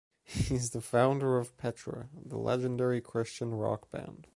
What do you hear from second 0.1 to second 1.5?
He’s the founder